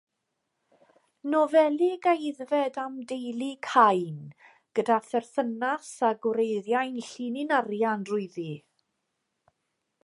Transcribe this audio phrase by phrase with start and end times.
[1.33, 4.17] Nofelig aeddfed am deulu Cain
[4.79, 8.51] gyda pherthynas a gwreiddiau'n llinyn arian drwyddi.